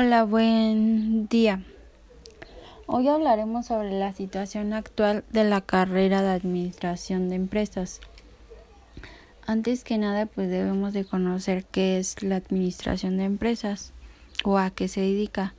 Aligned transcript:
Hola, 0.00 0.22
buen 0.22 1.26
día. 1.26 1.64
Hoy 2.86 3.08
hablaremos 3.08 3.66
sobre 3.66 3.98
la 3.98 4.12
situación 4.12 4.72
actual 4.72 5.24
de 5.32 5.42
la 5.42 5.60
carrera 5.60 6.22
de 6.22 6.28
administración 6.28 7.28
de 7.28 7.34
empresas. 7.34 8.00
Antes 9.44 9.82
que 9.82 9.98
nada, 9.98 10.26
pues 10.26 10.50
debemos 10.50 10.92
de 10.92 11.04
conocer 11.04 11.64
qué 11.64 11.98
es 11.98 12.22
la 12.22 12.36
administración 12.36 13.16
de 13.16 13.24
empresas 13.24 13.92
o 14.44 14.56
a 14.56 14.70
qué 14.70 14.86
se 14.86 15.00
dedica. 15.00 15.54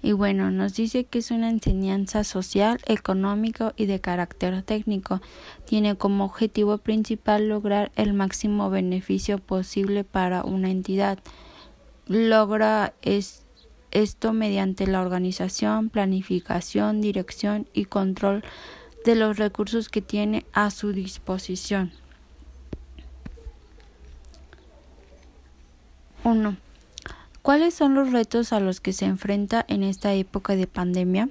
Y 0.00 0.12
bueno, 0.12 0.50
nos 0.50 0.72
dice 0.72 1.04
que 1.04 1.18
es 1.18 1.30
una 1.30 1.50
enseñanza 1.50 2.24
social, 2.24 2.80
económico 2.86 3.74
y 3.76 3.84
de 3.84 4.00
carácter 4.00 4.62
técnico. 4.62 5.20
Tiene 5.66 5.96
como 5.96 6.24
objetivo 6.24 6.78
principal 6.78 7.46
lograr 7.46 7.92
el 7.96 8.14
máximo 8.14 8.70
beneficio 8.70 9.36
posible 9.36 10.02
para 10.02 10.44
una 10.44 10.70
entidad. 10.70 11.18
Logra 12.06 12.94
es 13.02 13.42
esto 13.92 14.32
mediante 14.32 14.86
la 14.86 15.00
organización, 15.00 15.88
planificación, 15.88 17.00
dirección 17.00 17.68
y 17.72 17.84
control 17.84 18.42
de 19.04 19.14
los 19.14 19.38
recursos 19.38 19.88
que 19.88 20.02
tiene 20.02 20.44
a 20.52 20.70
su 20.70 20.92
disposición. 20.92 21.92
1. 26.24 26.56
¿Cuáles 27.42 27.74
son 27.74 27.94
los 27.94 28.12
retos 28.12 28.52
a 28.52 28.60
los 28.60 28.80
que 28.80 28.92
se 28.92 29.06
enfrenta 29.06 29.64
en 29.68 29.82
esta 29.82 30.14
época 30.14 30.54
de 30.54 30.66
pandemia? 30.66 31.28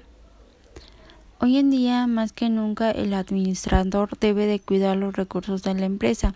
Hoy 1.40 1.56
en 1.56 1.70
día, 1.70 2.06
más 2.06 2.32
que 2.32 2.50
nunca, 2.50 2.90
el 2.90 3.14
administrador 3.14 4.18
debe 4.20 4.46
de 4.46 4.60
cuidar 4.60 4.96
los 4.96 5.16
recursos 5.16 5.62
de 5.62 5.74
la 5.74 5.86
empresa, 5.86 6.34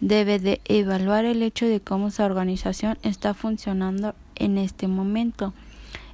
debe 0.00 0.38
de 0.38 0.60
evaluar 0.66 1.24
el 1.24 1.42
hecho 1.42 1.66
de 1.66 1.80
cómo 1.80 2.10
su 2.10 2.22
organización 2.22 2.98
está 3.02 3.34
funcionando 3.34 4.14
en 4.36 4.58
este 4.58 4.88
momento 4.88 5.52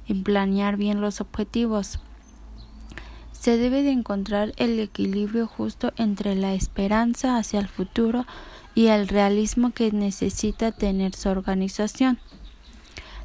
y 0.07 0.13
planear 0.15 0.77
bien 0.77 1.01
los 1.01 1.21
objetivos. 1.21 1.99
Se 3.31 3.57
debe 3.57 3.83
de 3.83 3.91
encontrar 3.91 4.53
el 4.57 4.79
equilibrio 4.79 5.47
justo 5.47 5.91
entre 5.97 6.35
la 6.35 6.53
esperanza 6.53 7.37
hacia 7.37 7.59
el 7.59 7.67
futuro 7.67 8.25
y 8.75 8.87
el 8.87 9.07
realismo 9.07 9.71
que 9.71 9.91
necesita 9.91 10.71
tener 10.71 11.13
su 11.15 11.29
organización. 11.29 12.19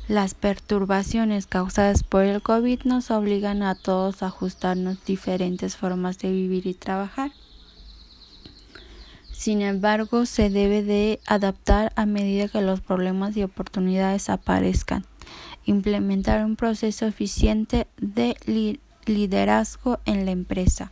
Las 0.08 0.34
perturbaciones 0.34 1.46
causadas 1.46 2.02
por 2.02 2.24
el 2.24 2.42
COVID 2.42 2.84
nos 2.84 3.10
obligan 3.10 3.62
a 3.62 3.74
todos 3.74 4.22
a 4.22 4.26
ajustarnos 4.26 5.04
diferentes 5.04 5.76
formas 5.76 6.18
de 6.18 6.32
vivir 6.32 6.66
y 6.66 6.74
trabajar. 6.74 7.30
Sin 9.38 9.62
embargo, 9.62 10.26
se 10.26 10.50
debe 10.50 10.82
de 10.82 11.20
adaptar 11.24 11.92
a 11.94 12.06
medida 12.06 12.48
que 12.48 12.60
los 12.60 12.80
problemas 12.80 13.36
y 13.36 13.44
oportunidades 13.44 14.30
aparezcan. 14.30 15.04
Implementar 15.64 16.44
un 16.44 16.56
proceso 16.56 17.06
eficiente 17.06 17.86
de 17.98 18.36
liderazgo 19.06 20.00
en 20.06 20.24
la 20.24 20.32
empresa. 20.32 20.90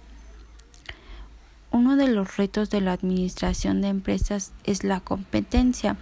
Uno 1.72 1.96
de 1.96 2.06
los 2.06 2.36
retos 2.36 2.70
de 2.70 2.80
la 2.80 2.92
administración 2.92 3.80
de 3.82 3.88
empresas 3.88 4.52
es 4.62 4.84
la 4.84 5.00
competencia. 5.00 5.96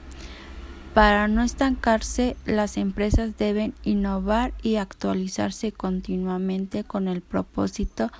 Para 0.92 1.29
no 1.29 1.42
estancarse, 1.42 2.36
las 2.45 2.77
empresas 2.77 3.39
deben 3.39 3.73
innovar 3.84 4.53
y 4.62 4.77
actualizarse 4.77 5.73
continuamente 5.73 6.84
con 6.84 7.08
el 7.08 7.23
propósito 7.23 8.08
de 8.08 8.12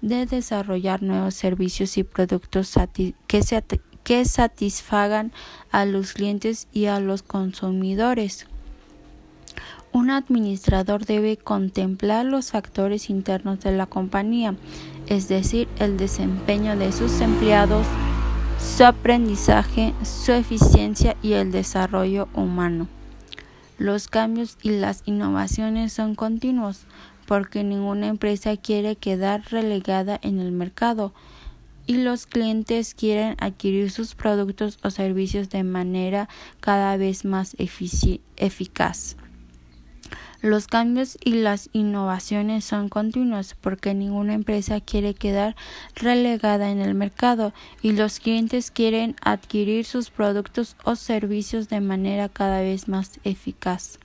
desarrollar 0.00 1.02
nuevos 1.02 1.34
servicios 1.34 1.96
y 1.98 2.04
productos 2.04 2.74
que, 3.26 3.42
que 4.02 4.24
satisfagan 4.24 5.32
a 5.70 5.84
los 5.84 6.12
clientes 6.12 6.68
y 6.72 6.86
a 6.86 7.00
los 7.00 7.22
consumidores. 7.22 8.46
Un 9.92 10.10
administrador 10.10 11.04
debe 11.04 11.36
contemplar 11.36 12.24
los 12.24 12.52
factores 12.52 13.10
internos 13.10 13.60
de 13.60 13.72
la 13.72 13.86
compañía, 13.86 14.54
es 15.08 15.26
decir, 15.26 15.66
el 15.80 15.96
desempeño 15.96 16.76
de 16.76 16.92
sus 16.92 17.20
empleados, 17.20 17.86
su 18.60 18.84
aprendizaje, 18.84 19.92
su 20.04 20.30
eficiencia 20.30 21.16
y 21.22 21.32
el 21.32 21.50
desarrollo 21.50 22.28
humano. 22.34 22.86
Los 23.78 24.06
cambios 24.06 24.58
y 24.62 24.70
las 24.70 25.02
innovaciones 25.06 25.92
son 25.92 26.14
continuos, 26.14 26.82
porque 27.30 27.62
ninguna 27.62 28.08
empresa 28.08 28.56
quiere 28.56 28.96
quedar 28.96 29.44
relegada 29.52 30.18
en 30.20 30.40
el 30.40 30.50
mercado 30.50 31.14
y 31.86 31.98
los 31.98 32.26
clientes 32.26 32.92
quieren 32.92 33.36
adquirir 33.38 33.92
sus 33.92 34.16
productos 34.16 34.80
o 34.82 34.90
servicios 34.90 35.48
de 35.48 35.62
manera 35.62 36.28
cada 36.58 36.96
vez 36.96 37.24
más 37.24 37.54
eficaz. 37.56 39.14
Los 40.42 40.66
cambios 40.66 41.18
y 41.24 41.34
las 41.34 41.70
innovaciones 41.72 42.64
son 42.64 42.88
continuos 42.88 43.54
porque 43.60 43.94
ninguna 43.94 44.34
empresa 44.34 44.80
quiere 44.80 45.14
quedar 45.14 45.54
relegada 45.94 46.72
en 46.72 46.80
el 46.80 46.96
mercado 46.96 47.52
y 47.80 47.92
los 47.92 48.18
clientes 48.18 48.72
quieren 48.72 49.14
adquirir 49.22 49.84
sus 49.84 50.10
productos 50.10 50.74
o 50.82 50.96
servicios 50.96 51.68
de 51.68 51.80
manera 51.80 52.28
cada 52.28 52.60
vez 52.60 52.88
más 52.88 53.20
eficaz. 53.22 54.00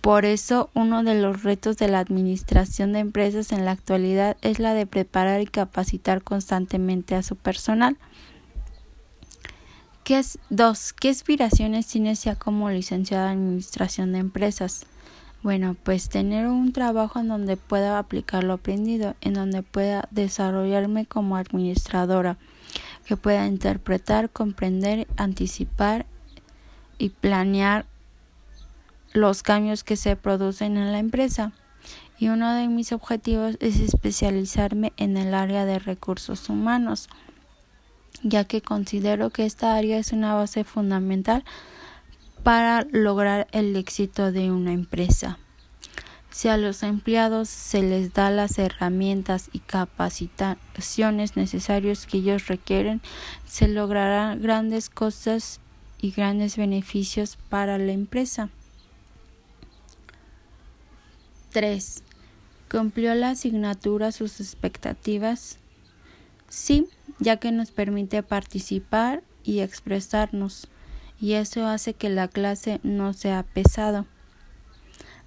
Por 0.00 0.24
eso, 0.24 0.70
uno 0.74 1.02
de 1.02 1.20
los 1.20 1.42
retos 1.42 1.76
de 1.76 1.88
la 1.88 1.98
administración 1.98 2.92
de 2.92 3.00
empresas 3.00 3.52
en 3.52 3.66
la 3.66 3.72
actualidad 3.72 4.38
es 4.40 4.58
la 4.58 4.72
de 4.72 4.86
preparar 4.86 5.42
y 5.42 5.46
capacitar 5.46 6.22
constantemente 6.22 7.14
a 7.14 7.22
su 7.22 7.36
personal. 7.36 7.98
¿Qué 10.02 10.18
es, 10.18 10.38
dos, 10.48 10.94
¿qué 10.94 11.10
aspiraciones 11.10 11.86
tienes 11.86 12.24
ya 12.24 12.34
como 12.34 12.70
licenciada 12.70 13.32
en 13.32 13.40
administración 13.40 14.12
de 14.12 14.20
empresas? 14.20 14.86
Bueno, 15.42 15.76
pues 15.82 16.08
tener 16.08 16.46
un 16.46 16.72
trabajo 16.72 17.20
en 17.20 17.28
donde 17.28 17.56
pueda 17.58 17.98
aplicar 17.98 18.42
lo 18.42 18.54
aprendido, 18.54 19.14
en 19.20 19.34
donde 19.34 19.62
pueda 19.62 20.08
desarrollarme 20.10 21.04
como 21.06 21.36
administradora, 21.36 22.38
que 23.04 23.16
pueda 23.16 23.46
interpretar, 23.46 24.30
comprender, 24.30 25.06
anticipar 25.16 26.06
y 26.98 27.10
planear 27.10 27.86
los 29.12 29.42
cambios 29.42 29.84
que 29.84 29.96
se 29.96 30.16
producen 30.16 30.76
en 30.76 30.92
la 30.92 30.98
empresa. 30.98 31.52
Y 32.18 32.28
uno 32.28 32.52
de 32.54 32.68
mis 32.68 32.92
objetivos 32.92 33.56
es 33.60 33.80
especializarme 33.80 34.92
en 34.96 35.16
el 35.16 35.34
área 35.34 35.64
de 35.64 35.78
recursos 35.78 36.48
humanos, 36.48 37.08
ya 38.22 38.44
que 38.44 38.60
considero 38.60 39.30
que 39.30 39.46
esta 39.46 39.74
área 39.74 39.98
es 39.98 40.12
una 40.12 40.34
base 40.34 40.64
fundamental 40.64 41.44
para 42.42 42.86
lograr 42.90 43.46
el 43.52 43.74
éxito 43.76 44.32
de 44.32 44.50
una 44.50 44.72
empresa. 44.72 45.38
Si 46.30 46.48
a 46.48 46.56
los 46.56 46.82
empleados 46.82 47.48
se 47.48 47.82
les 47.82 48.12
da 48.12 48.30
las 48.30 48.58
herramientas 48.58 49.50
y 49.52 49.58
capacitaciones 49.58 51.36
necesarias 51.36 52.06
que 52.06 52.18
ellos 52.18 52.46
requieren, 52.46 53.00
se 53.46 53.66
lograrán 53.66 54.40
grandes 54.40 54.90
cosas 54.90 55.60
y 56.00 56.12
grandes 56.12 56.56
beneficios 56.56 57.36
para 57.48 57.78
la 57.78 57.92
empresa. 57.92 58.48
3. 61.50 62.02
¿Cumplió 62.70 63.14
la 63.14 63.30
asignatura 63.30 64.12
sus 64.12 64.40
expectativas? 64.40 65.58
Sí, 66.48 66.88
ya 67.18 67.36
que 67.38 67.52
nos 67.52 67.70
permite 67.70 68.22
participar 68.22 69.22
y 69.44 69.60
expresarnos, 69.60 70.68
y 71.20 71.34
eso 71.34 71.66
hace 71.66 71.94
que 71.94 72.08
la 72.08 72.28
clase 72.28 72.80
no 72.82 73.12
sea 73.12 73.42
pesado. 73.42 74.06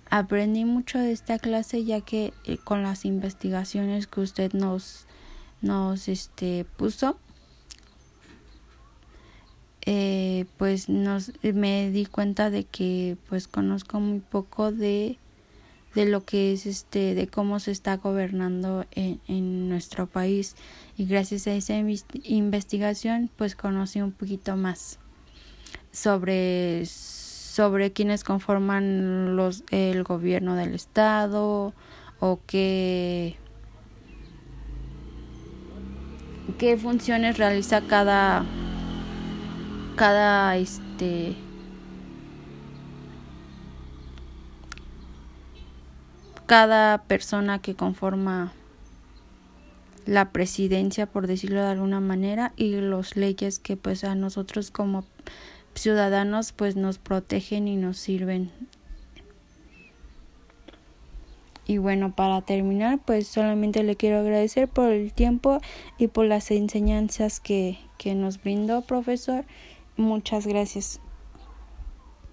Aprendí 0.10 0.64
mucho 0.66 1.00
de 1.00 1.12
esta 1.12 1.40
clase 1.40 1.84
ya 1.84 2.02
que 2.02 2.34
eh, 2.46 2.58
con 2.58 2.84
las 2.84 3.04
investigaciones 3.04 4.08
que 4.08 4.22
usted 4.22 4.54
nos 4.54 5.08
nos 5.62 6.10
este 6.10 6.66
puso 6.78 7.18
eh, 9.86 10.46
pues 10.58 10.88
nos 10.88 11.32
me 11.42 11.90
di 11.90 12.06
cuenta 12.06 12.50
de 12.50 12.66
que 12.66 13.18
pues 13.28 13.48
conozco 13.48 14.00
muy 14.00 14.20
poco 14.20 14.72
de 14.72 15.18
de 15.96 16.06
lo 16.06 16.24
que 16.26 16.54
es 16.54 16.66
este 16.66 17.16
de 17.16 17.28
cómo 17.28 17.60
se 17.60 17.72
está 17.72 17.98
gobernando 17.98 18.86
en, 18.92 19.20
en 19.28 19.70
nuestro 19.70 20.08
país. 20.08 20.56
Y 20.98 21.06
gracias 21.06 21.48
a 21.48 21.54
esa 21.54 21.76
investigación 21.76 23.30
pues 23.36 23.56
conocí 23.56 24.02
un 24.02 24.12
poquito 24.12 24.56
más 24.56 25.00
sobre 25.92 26.86
sobre 26.86 27.92
quienes 27.92 28.24
conforman 28.24 29.36
los 29.36 29.64
el 29.70 30.04
gobierno 30.04 30.56
del 30.56 30.74
estado 30.74 31.74
o 32.20 32.40
qué 32.48 33.38
qué 36.58 36.78
funciones 36.78 37.38
realiza 37.38 37.82
cada 37.82 38.44
cada 39.96 40.58
este 40.58 41.36
cada 46.46 47.04
persona 47.04 47.60
que 47.60 47.76
conforma 47.76 48.54
la 50.06 50.32
presidencia 50.32 51.06
por 51.06 51.28
decirlo 51.28 51.62
de 51.62 51.68
alguna 51.68 52.00
manera 52.00 52.54
y 52.58 52.76
los 52.76 53.16
leyes 53.16 53.60
que 53.60 53.78
pues 53.78 54.04
a 54.04 54.16
nosotros 54.16 54.70
como 54.70 55.06
ciudadanos 55.76 56.52
pues 56.52 56.76
nos 56.76 56.98
protegen 56.98 57.68
y 57.68 57.78
nos 57.78 57.98
sirven 57.98 58.52
Y 61.66 61.78
bueno, 61.78 62.14
para 62.14 62.42
terminar, 62.42 63.00
pues 63.06 63.28
solamente 63.28 63.84
le 63.84 63.96
quiero 63.96 64.20
agradecer 64.20 64.68
por 64.68 64.90
el 64.92 65.14
tiempo 65.14 65.60
y 65.98 66.08
por 66.08 66.26
las 66.26 66.52
enseñanzas 66.52 67.40
que, 67.40 67.78
que 67.98 68.16
nos 68.16 68.42
brindó, 68.42 68.82
profesor. 68.82 69.46
Muchas 69.96 70.46
gracias. 70.46 71.00